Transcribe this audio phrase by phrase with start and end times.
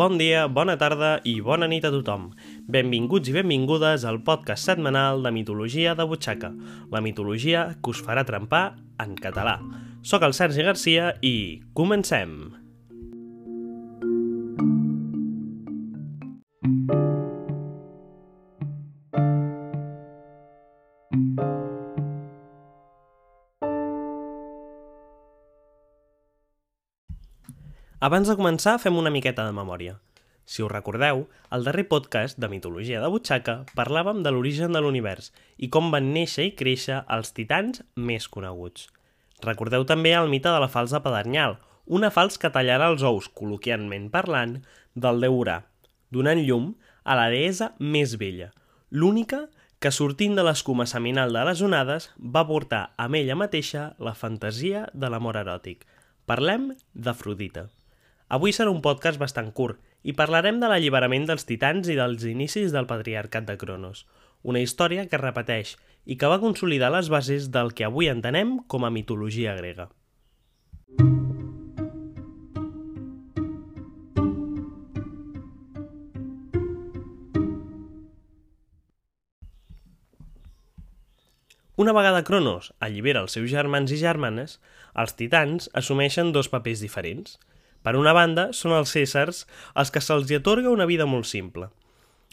[0.00, 2.30] Bon dia, bona tarda i bona nit a tothom.
[2.72, 6.54] Benvinguts i benvingudes al podcast setmanal de mitologia de butxaca,
[6.88, 9.58] la mitologia que us farà trempar en català.
[10.00, 11.34] Soc el Sergi Garcia i
[11.76, 12.59] comencem!
[28.00, 29.98] Abans de començar, fem una miqueta de memòria.
[30.48, 35.26] Si us recordeu, al darrer podcast de Mitologia de Butxaca parlàvem de l'origen de l'univers
[35.60, 38.86] i com van néixer i créixer els titans més coneguts.
[39.44, 44.06] Recordeu també el mite de la falsa pedanyal, una fals que tallarà els ous, col·loquialment
[44.14, 44.54] parlant,
[44.96, 45.58] del déu Urà,
[46.08, 46.70] donant llum
[47.04, 48.48] a la deessa més vella,
[48.88, 49.42] l'única
[49.78, 54.86] que sortint de l'escuma seminal de les onades va portar amb ella mateixa la fantasia
[54.94, 55.84] de l'amor eròtic.
[56.24, 57.66] Parlem d'Afrodita.
[58.30, 62.70] Avui serà un podcast bastant curt i parlarem de l'alliberament dels titans i dels inicis
[62.70, 64.04] del patriarcat de Cronos,
[64.46, 65.72] una història que es repeteix
[66.06, 69.88] i que va consolidar les bases del que avui entenem com a mitologia grega.
[81.74, 84.60] Una vegada Cronos allibera els seus germans i germanes,
[84.94, 87.40] els titans assumeixen dos papers diferents–
[87.82, 89.44] per una banda, són els cèsars
[89.78, 91.70] els que se'ls atorga una vida molt simple.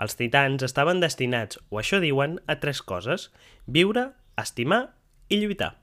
[0.00, 3.28] Els titans estaven destinats, o això diuen, a tres coses,
[3.66, 4.82] viure, estimar
[5.28, 5.74] i lluitar.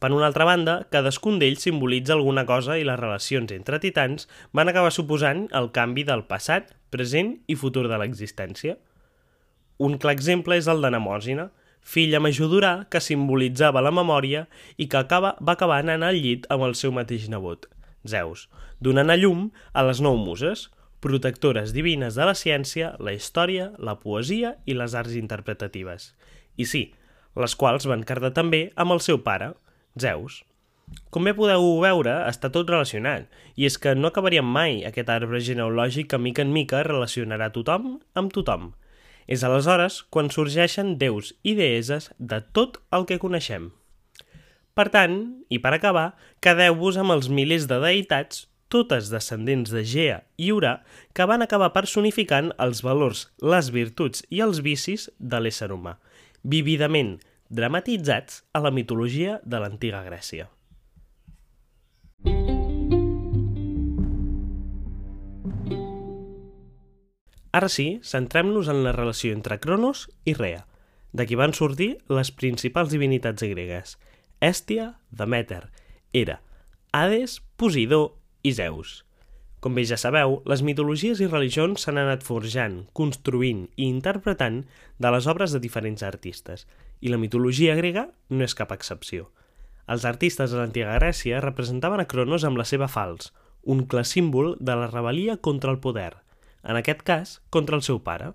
[0.00, 4.68] Per una altra banda, cadascun d'ells simbolitza alguna cosa i les relacions entre titans van
[4.68, 8.74] acabar suposant el canvi del passat, present i futur de l'existència.
[9.78, 11.50] Un clar exemple és el de Nemòsina,
[11.86, 16.66] filla majordurà que simbolitzava la memòria i que acaba, va acabar anant al llit amb
[16.66, 17.68] el seu mateix nebot,
[18.10, 18.46] Zeus,
[18.80, 20.68] donant a llum a les nou muses,
[21.00, 26.14] protectores divines de la ciència, la història, la poesia i les arts interpretatives.
[26.56, 26.82] I sí,
[27.36, 29.52] les quals van cardar també amb el seu pare,
[30.00, 30.42] Zeus.
[31.10, 33.26] Com bé podeu veure, està tot relacionat,
[33.58, 37.96] i és que no acabaríem mai aquest arbre genealògic que mica en mica relacionarà tothom
[38.14, 38.70] amb tothom.
[39.26, 43.72] És aleshores quan sorgeixen déus i deeses de tot el que coneixem.
[44.76, 45.14] Per tant,
[45.48, 46.10] i per acabar,
[46.44, 50.82] quedeu-vos amb els milers de deïtats, totes descendents de Gea i Urà,
[51.16, 55.94] que van acabar personificant els valors, les virtuts i els vicis de l'ésser humà,
[56.44, 57.14] vividament
[57.48, 60.50] dramatitzats a la mitologia de l'antiga Grècia.
[67.56, 70.66] Ara sí, centrem-nos en la relació entre Cronos i Rea,
[71.16, 73.96] de qui van sortir les principals divinitats gregues–
[74.46, 75.72] Èstia, Demeter,
[76.12, 76.40] Hera,
[76.92, 79.02] Hades, Posidó i Zeus.
[79.58, 84.60] Com bé ja sabeu, les mitologies i religions s'han anat forjant, construint i interpretant
[85.02, 86.62] de les obres de diferents artistes,
[87.02, 89.32] i la mitologia grega no és cap excepció.
[89.90, 93.32] Els artistes de l'antiga Grècia representaven a Cronos amb la seva fals,
[93.66, 96.12] un clar símbol de la rebel·lia contra el poder,
[96.62, 98.30] en aquest cas contra el seu pare,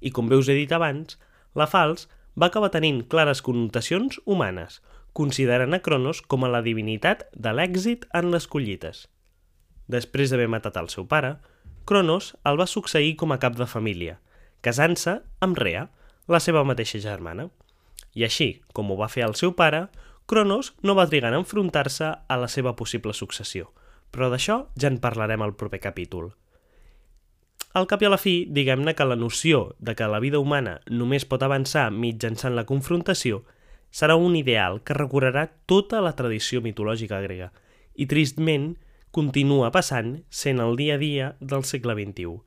[0.00, 1.18] i com bé us he dit abans,
[1.52, 4.80] la fals va acabar tenint clares connotacions humanes,
[5.20, 9.04] considerant a Cronos com a la divinitat de l'èxit en les collites.
[9.92, 11.34] Després d'haver matat el seu pare,
[11.84, 14.16] Cronos el va succeir com a cap de família,
[14.64, 15.88] casant-se amb Rea,
[16.30, 17.50] la seva mateixa germana.
[18.16, 19.88] I així, com ho va fer el seu pare,
[20.30, 23.72] Cronos no va trigar en enfrontar-se a la seva possible successió,
[24.14, 26.30] però d'això ja en parlarem al proper capítol.
[27.76, 30.78] Al cap i a la fi, diguem-ne que la noció de que la vida humana
[30.88, 33.44] només pot avançar mitjançant la confrontació
[33.90, 37.50] serà un ideal que recorrerà tota la tradició mitològica grega
[37.94, 38.74] i tristment
[39.10, 42.38] continua passant sent el dia a dia del segle XXI.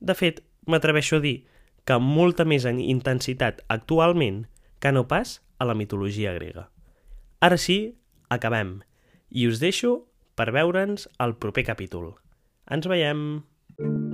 [0.00, 1.36] De fet, m'atreveixo a dir
[1.86, 4.44] que amb molta més intensitat actualment
[4.80, 6.68] que no pas a la mitologia grega.
[7.40, 7.96] Ara sí,
[8.28, 8.80] acabem,
[9.30, 12.14] i us deixo per veure'ns al proper capítol.
[12.70, 13.44] Ens veiem!
[13.78, 14.09] thank you